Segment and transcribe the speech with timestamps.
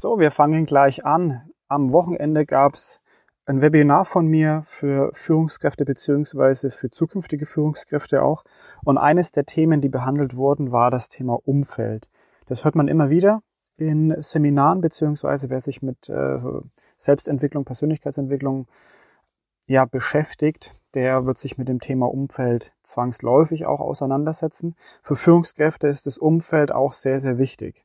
[0.00, 1.50] So, wir fangen gleich an.
[1.66, 3.00] Am Wochenende gab's
[3.46, 8.44] ein Webinar von mir für Führungskräfte beziehungsweise für zukünftige Führungskräfte auch.
[8.84, 12.08] Und eines der Themen, die behandelt wurden, war das Thema Umfeld.
[12.46, 13.42] Das hört man immer wieder
[13.76, 16.38] in Seminaren beziehungsweise wer sich mit äh,
[16.96, 18.68] Selbstentwicklung, Persönlichkeitsentwicklung
[19.66, 24.76] ja beschäftigt, der wird sich mit dem Thema Umfeld zwangsläufig auch auseinandersetzen.
[25.02, 27.82] Für Führungskräfte ist das Umfeld auch sehr, sehr wichtig.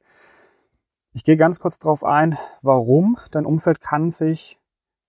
[1.15, 3.17] Ich gehe ganz kurz darauf ein, warum.
[3.29, 4.57] Dein Umfeld kann sich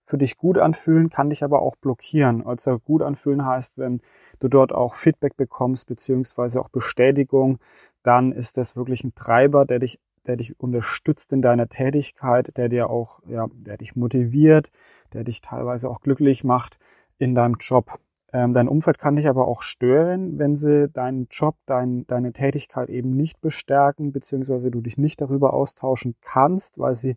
[0.05, 2.47] für dich gut anfühlen, kann dich aber auch blockieren.
[2.47, 4.03] Also gut anfühlen heißt, wenn
[4.39, 7.59] du dort auch Feedback bekommst, beziehungsweise auch Bestätigung,
[8.03, 12.69] dann ist das wirklich ein Treiber, der dich, der dich unterstützt in deiner Tätigkeit, der
[12.69, 14.71] dir auch, ja, der dich motiviert,
[15.15, 16.79] der dich teilweise auch glücklich macht
[17.17, 17.99] in deinem Job.
[18.35, 22.91] Ähm, dein Umfeld kann dich aber auch stören, wenn sie deinen Job, dein, deine Tätigkeit
[22.91, 27.17] eben nicht bestärken, beziehungsweise du dich nicht darüber austauschen kannst, weil sie,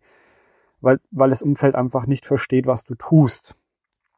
[0.80, 3.56] weil, weil das Umfeld einfach nicht versteht, was du tust.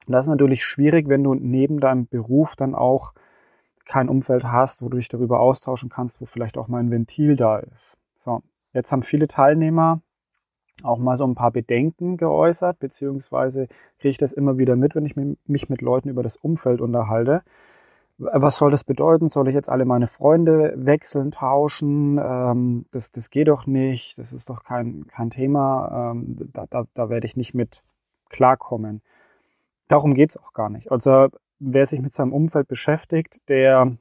[0.08, 3.14] Und das ist natürlich schwierig, wenn du neben deinem Beruf dann auch
[3.86, 7.38] kein Umfeld hast, wo du dich darüber austauschen kannst, wo vielleicht auch mal ein Ventil
[7.38, 7.98] da ist.
[8.26, 8.42] So,
[8.74, 10.02] jetzt haben viele Teilnehmer
[10.84, 13.68] auch mal so ein paar Bedenken geäußert, beziehungsweise
[14.00, 17.42] kriege ich das immer wieder mit, wenn ich mich mit Leuten über das Umfeld unterhalte.
[18.18, 19.30] Was soll das bedeuten?
[19.30, 22.20] Soll ich jetzt alle meine Freunde wechseln, tauschen?
[22.22, 26.84] Ähm, das, das geht doch nicht, das ist doch kein, kein Thema, ähm, da, da,
[26.94, 27.82] da werde ich nicht mit
[28.30, 29.02] klarkommen.
[29.88, 30.92] Darum geht's auch gar nicht.
[30.92, 33.98] Also wer sich mit seinem Umfeld beschäftigt, der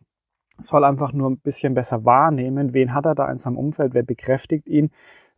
[0.58, 4.02] soll einfach nur ein bisschen besser wahrnehmen, wen hat er da in seinem Umfeld, wer
[4.02, 4.90] bekräftigt ihn,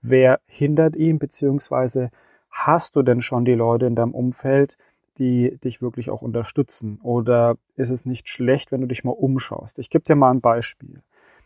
[0.03, 2.11] Wer hindert ihn, beziehungsweise
[2.51, 4.77] hast du denn schon die Leute in deinem Umfeld,
[5.19, 6.99] die dich wirklich auch unterstützen?
[7.03, 9.79] Oder ist es nicht schlecht, wenn du dich mal umschaust?
[9.79, 11.03] Ich gebe dir mal ein Beispiel.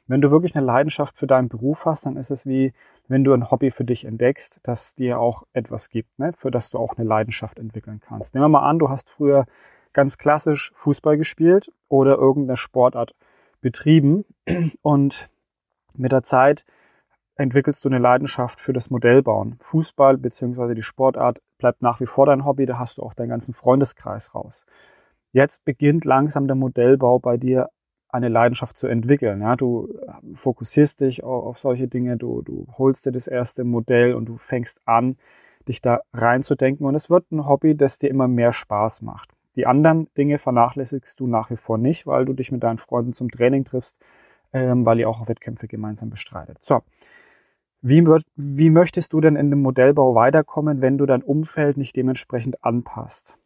[0.07, 2.75] Wenn du wirklich eine Leidenschaft für deinen Beruf hast, dann ist es wie,
[3.09, 6.33] wenn du ein Hobby für dich entdeckst, das dir auch etwas gibt, ne?
[6.35, 8.35] für das du auch eine Leidenschaft entwickeln kannst.
[8.35, 9.47] Nehmen wir mal an, du hast früher
[9.95, 13.15] ganz klassisch Fußball gespielt oder irgendeine Sportart
[13.63, 14.27] betrieben
[14.83, 15.31] und
[15.95, 16.67] mit der Zeit
[17.37, 19.57] entwickelst du eine Leidenschaft für das Modellbauen.
[19.61, 23.31] Fußball beziehungsweise die Sportart bleibt nach wie vor dein Hobby, da hast du auch deinen
[23.31, 24.65] ganzen Freundeskreis raus.
[25.33, 27.71] Jetzt beginnt langsam der Modellbau bei dir
[28.09, 29.41] eine Leidenschaft zu entwickeln.
[29.41, 29.93] Ja, du
[30.35, 34.81] fokussierst dich auf solche Dinge, du, du holst dir das erste Modell und du fängst
[34.85, 35.17] an,
[35.67, 39.31] dich da reinzudenken und es wird ein Hobby, das dir immer mehr Spaß macht.
[39.57, 43.13] Die anderen Dinge vernachlässigst du nach wie vor nicht, weil du dich mit deinen Freunden
[43.13, 43.99] zum Training triffst,
[44.55, 46.59] ähm, weil ihr auch Wettkämpfe gemeinsam bestreitet.
[46.63, 46.81] So,
[47.83, 48.03] wie,
[48.37, 53.37] wie möchtest du denn in dem Modellbau weiterkommen, wenn du dein Umfeld nicht dementsprechend anpasst?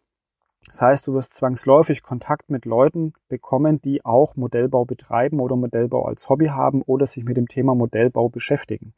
[0.69, 6.05] Das heißt, du wirst zwangsläufig Kontakt mit Leuten bekommen, die auch Modellbau betreiben oder Modellbau
[6.05, 8.93] als Hobby haben oder sich mit dem Thema Modellbau beschäftigen.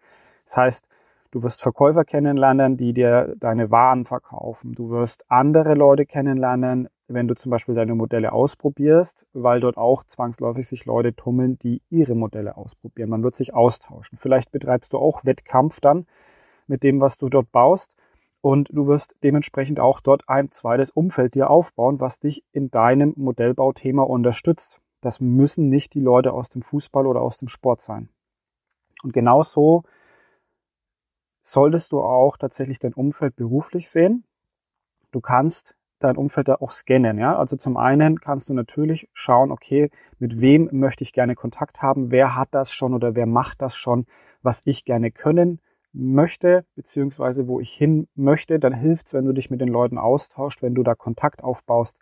[0.44, 0.88] Das heißt,
[1.30, 4.74] du wirst Verkäufer kennenlernen, die dir deine Waren verkaufen.
[4.74, 10.04] Du wirst andere Leute kennenlernen, wenn du zum Beispiel deine Modelle ausprobierst, weil dort auch
[10.04, 13.10] zwangsläufig sich Leute tummeln, die ihre Modelle ausprobieren.
[13.10, 14.16] Man wird sich austauschen.
[14.16, 16.06] Vielleicht betreibst du auch Wettkampf dann
[16.68, 17.96] mit dem, was du dort baust.
[18.42, 23.12] Und du wirst dementsprechend auch dort ein zweites Umfeld dir aufbauen, was dich in deinem
[23.16, 24.80] Modellbauthema unterstützt.
[25.00, 28.08] Das müssen nicht die Leute aus dem Fußball oder aus dem Sport sein.
[29.02, 29.82] Und genauso
[31.42, 34.24] solltest du auch tatsächlich dein Umfeld beruflich sehen.
[35.10, 37.18] Du kannst dein Umfeld da auch scannen.
[37.18, 37.36] Ja?
[37.36, 42.10] Also zum einen kannst du natürlich schauen, okay, mit wem möchte ich gerne Kontakt haben,
[42.10, 44.06] wer hat das schon oder wer macht das schon,
[44.42, 45.60] was ich gerne können
[45.92, 50.62] möchte, beziehungsweise wo ich hin möchte, dann hilft's, wenn du dich mit den Leuten austauscht,
[50.62, 51.98] wenn du da Kontakt aufbaust,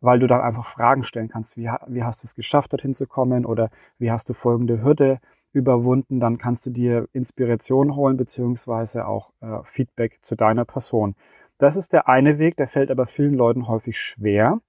[0.00, 3.06] weil du dann einfach Fragen stellen kannst, wie, wie hast du es geschafft, dorthin zu
[3.06, 5.20] kommen oder wie hast du folgende Hürde
[5.52, 11.14] überwunden, dann kannst du dir Inspiration holen, beziehungsweise auch äh, Feedback zu deiner Person.
[11.62, 14.60] Das ist der eine Weg, der fällt aber vielen Leuten häufig schwer.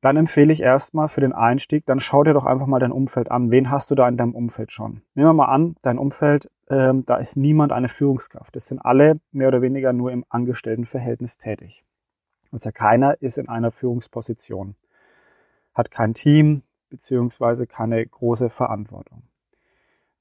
[0.00, 3.32] Dann empfehle ich erstmal für den Einstieg, dann schau dir doch einfach mal dein Umfeld
[3.32, 3.50] an.
[3.50, 5.02] Wen hast du da in deinem Umfeld schon?
[5.14, 8.54] Nehmen wir mal an, dein Umfeld, ähm, da ist niemand eine Führungskraft.
[8.54, 11.84] Das sind alle mehr oder weniger nur im Angestelltenverhältnis tätig.
[12.52, 14.76] Also keiner ist in einer Führungsposition,
[15.74, 19.24] hat kein Team beziehungsweise keine große Verantwortung.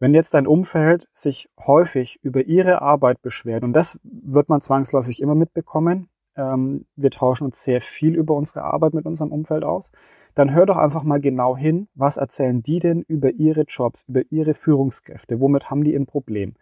[0.04, 5.22] Wenn jetzt dein Umfeld sich häufig über ihre Arbeit beschwert, und das wird man zwangsläufig
[5.22, 9.92] immer mitbekommen, ähm, wir tauschen uns sehr viel über unsere Arbeit mit unserem Umfeld aus,
[10.34, 14.24] dann hör doch einfach mal genau hin, was erzählen die denn über ihre Jobs, über
[14.30, 16.56] ihre Führungskräfte, womit haben die ein Problem.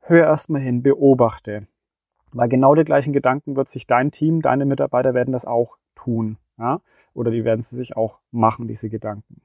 [0.00, 1.66] Hör erstmal hin, beobachte,
[2.32, 6.36] weil genau die gleichen Gedanken wird sich dein Team, deine Mitarbeiter werden das auch tun,
[6.58, 6.82] ja?
[7.14, 9.40] oder die werden sie sich auch machen, diese Gedanken.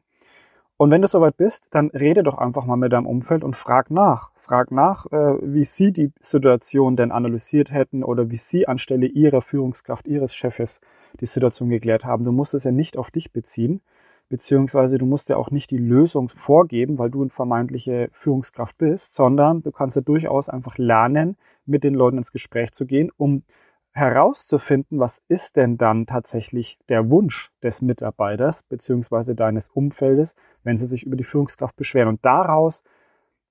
[0.82, 3.92] Und wenn du soweit bist, dann rede doch einfach mal mit deinem Umfeld und frag
[3.92, 4.32] nach.
[4.38, 9.42] Frag nach, äh, wie sie die Situation denn analysiert hätten oder wie sie anstelle ihrer
[9.42, 10.80] Führungskraft, ihres Chefes
[11.20, 12.24] die Situation geklärt haben.
[12.24, 13.82] Du musst es ja nicht auf dich beziehen,
[14.30, 19.16] beziehungsweise du musst ja auch nicht die Lösung vorgeben, weil du eine vermeintliche Führungskraft bist,
[19.16, 21.36] sondern du kannst ja durchaus einfach lernen,
[21.66, 23.44] mit den Leuten ins Gespräch zu gehen, um
[23.92, 30.86] herauszufinden, was ist denn dann tatsächlich der Wunsch des Mitarbeiters beziehungsweise deines Umfeldes, wenn sie
[30.86, 32.10] sich über die Führungskraft beschweren.
[32.10, 32.84] Und daraus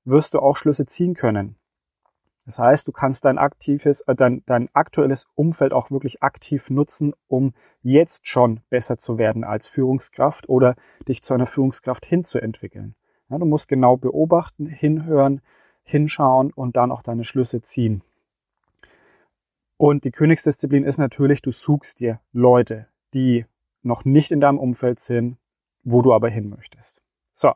[0.05, 1.57] wirst du auch Schlüsse ziehen können.
[2.49, 7.13] Das heißt, du kannst dein aktives, äh, dein, dein aktuelles Umfeld auch wirklich aktiv nutzen,
[7.27, 7.53] um
[7.83, 10.75] jetzt schon besser zu werden als Führungskraft oder
[11.07, 12.95] dich zu einer Führungskraft hinzuentwickeln.
[13.29, 15.43] Ja, du musst genau beobachten, hinhören,
[15.83, 18.03] hinschauen und dann auch deine Schlüsse ziehen.
[19.79, 23.47] Und die Königsdisziplin ist natürlich, du suchst dir Leute, die
[23.83, 25.39] noch nicht in deinem Umfeld sind,
[25.85, 27.01] wo du aber hin möchtest.
[27.33, 27.53] So,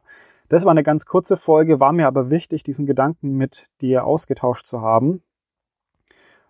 [0.49, 4.67] das war eine ganz kurze Folge, war mir aber wichtig, diesen Gedanken mit dir ausgetauscht
[4.67, 5.23] zu haben,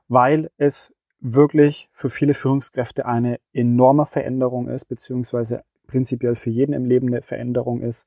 [0.08, 6.84] weil es wirklich für viele Führungskräfte eine enorme Veränderung ist, beziehungsweise prinzipiell für jeden im
[6.84, 8.06] Leben eine Veränderung ist,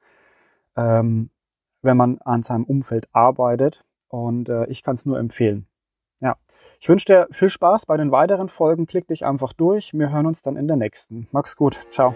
[0.76, 1.32] ähm,
[1.82, 3.84] wenn man an seinem Umfeld arbeitet.
[4.08, 5.66] Und äh, ich kann es nur empfehlen.
[6.22, 6.38] Ja.
[6.80, 8.86] Ich wünsche dir viel Spaß bei den weiteren Folgen.
[8.86, 9.92] Klick dich einfach durch.
[9.94, 11.28] Wir hören uns dann in der nächsten.
[11.32, 11.76] Mach's gut.
[11.92, 12.16] Ciao.